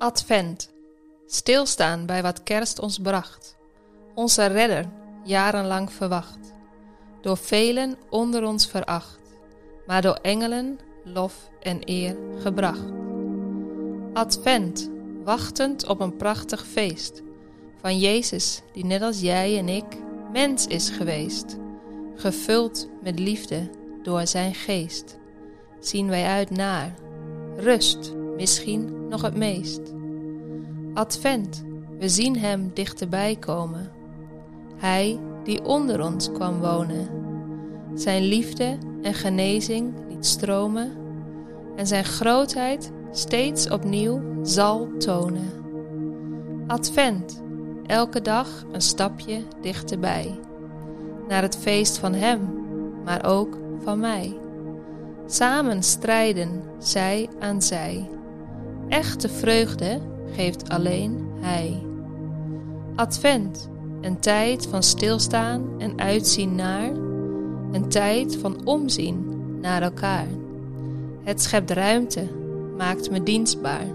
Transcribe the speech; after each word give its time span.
Advent. 0.00 0.70
Stilstaan 1.26 2.06
bij 2.06 2.22
wat 2.22 2.42
kerst 2.42 2.78
ons 2.78 2.98
bracht. 2.98 3.56
Onze 4.14 4.46
redder, 4.46 4.88
jarenlang 5.24 5.92
verwacht. 5.92 6.54
Door 7.20 7.36
velen 7.36 7.96
onder 8.08 8.44
ons 8.44 8.66
veracht, 8.66 9.20
maar 9.86 10.02
door 10.02 10.18
engelen 10.22 10.78
lof 11.04 11.50
en 11.62 11.80
eer 11.84 12.16
gebracht. 12.38 12.92
Advent, 14.12 14.90
wachtend 15.24 15.86
op 15.86 16.00
een 16.00 16.16
prachtig 16.16 16.66
feest. 16.66 17.22
Van 17.80 17.98
Jezus, 17.98 18.62
die 18.72 18.84
net 18.84 19.02
als 19.02 19.20
jij 19.20 19.58
en 19.58 19.68
ik 19.68 19.96
mens 20.32 20.66
is 20.66 20.88
geweest. 20.88 21.56
Gevuld 22.16 22.88
met 23.02 23.18
liefde 23.18 23.70
door 24.02 24.26
zijn 24.26 24.54
geest. 24.54 25.18
Zien 25.80 26.08
wij 26.08 26.24
uit 26.24 26.50
naar 26.50 26.94
rust 27.56 28.18
misschien 28.40 29.08
nog 29.08 29.22
het 29.22 29.36
meest. 29.36 29.80
Advent, 30.94 31.64
we 31.98 32.08
zien 32.08 32.36
Hem 32.36 32.70
dichterbij 32.74 33.36
komen. 33.36 33.90
Hij 34.76 35.18
die 35.44 35.64
onder 35.64 36.04
ons 36.04 36.32
kwam 36.32 36.60
wonen. 36.60 37.08
Zijn 37.94 38.22
liefde 38.22 38.78
en 39.02 39.14
genezing 39.14 39.92
liet 40.08 40.26
stromen 40.26 40.92
en 41.76 41.86
zijn 41.86 42.04
grootheid 42.04 42.92
steeds 43.12 43.70
opnieuw 43.70 44.20
zal 44.42 44.88
tonen. 44.98 45.50
Advent, 46.66 47.42
elke 47.86 48.22
dag 48.22 48.64
een 48.72 48.82
stapje 48.82 49.42
dichterbij. 49.60 50.38
Naar 51.28 51.42
het 51.42 51.56
feest 51.56 51.98
van 51.98 52.14
Hem, 52.14 52.40
maar 53.04 53.24
ook 53.24 53.58
van 53.82 53.98
mij. 54.00 54.36
Samen 55.26 55.82
strijden 55.82 56.62
zij 56.78 57.28
aan 57.38 57.62
zij 57.62 58.08
Echte 58.90 59.28
vreugde 59.28 60.00
geeft 60.32 60.68
alleen 60.68 61.28
Hij. 61.40 61.82
Advent, 62.94 63.68
een 64.00 64.18
tijd 64.18 64.66
van 64.66 64.82
stilstaan 64.82 65.64
en 65.78 65.98
uitzien 65.98 66.54
naar, 66.54 66.90
een 67.72 67.88
tijd 67.88 68.36
van 68.36 68.64
omzien 68.64 69.38
naar 69.60 69.82
elkaar. 69.82 70.26
Het 71.22 71.42
schept 71.42 71.70
ruimte, 71.70 72.28
maakt 72.76 73.10
me 73.10 73.22
dienstbaar. 73.22 73.86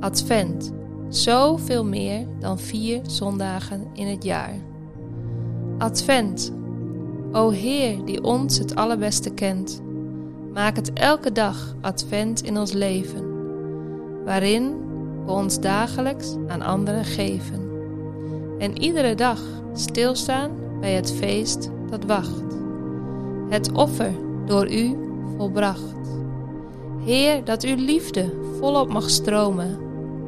Advent, 0.00 0.72
zoveel 1.08 1.84
meer 1.84 2.26
dan 2.38 2.58
vier 2.58 3.00
zondagen 3.06 3.86
in 3.92 4.06
het 4.06 4.24
jaar. 4.24 4.54
Advent, 5.78 6.52
o 7.32 7.50
Heer 7.50 8.04
die 8.04 8.22
ons 8.22 8.58
het 8.58 8.74
allerbeste 8.74 9.30
kent, 9.30 9.82
maak 10.52 10.76
het 10.76 10.92
elke 10.92 11.32
dag 11.32 11.74
Advent 11.80 12.42
in 12.42 12.58
ons 12.58 12.72
leven 12.72 13.31
waarin 14.24 14.74
we 15.26 15.32
ons 15.32 15.60
dagelijks 15.60 16.36
aan 16.48 16.62
anderen 16.62 17.04
geven. 17.04 17.70
En 18.58 18.82
iedere 18.82 19.14
dag 19.14 19.40
stilstaan 19.72 20.50
bij 20.80 20.92
het 20.92 21.12
feest 21.12 21.70
dat 21.90 22.04
wacht. 22.04 22.42
Het 23.48 23.72
offer 23.72 24.12
door 24.46 24.72
u 24.72 24.96
volbracht. 25.36 25.94
Heer, 27.04 27.44
dat 27.44 27.62
uw 27.62 27.76
liefde 27.76 28.32
volop 28.58 28.92
mag 28.92 29.10
stromen 29.10 29.78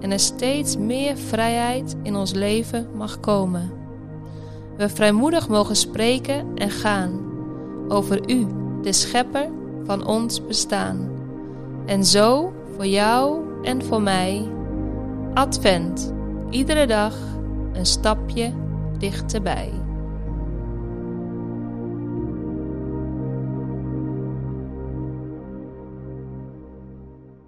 en 0.00 0.10
er 0.10 0.20
steeds 0.20 0.76
meer 0.76 1.16
vrijheid 1.16 1.96
in 2.02 2.16
ons 2.16 2.32
leven 2.32 2.88
mag 2.94 3.20
komen. 3.20 3.72
We 4.76 4.88
vrijmoedig 4.88 5.48
mogen 5.48 5.76
spreken 5.76 6.46
en 6.54 6.70
gaan 6.70 7.20
over 7.88 8.30
u, 8.30 8.46
de 8.82 8.92
schepper 8.92 9.48
van 9.84 10.06
ons 10.06 10.46
bestaan. 10.46 11.10
En 11.86 12.04
zo 12.04 12.52
voor 12.74 12.86
jou 12.86 13.40
en 13.62 13.84
voor 13.84 14.02
mij 14.02 14.50
Advent, 15.34 16.14
iedere 16.50 16.86
dag 16.86 17.14
een 17.72 17.86
stapje 17.86 18.52
dichterbij. 18.98 19.72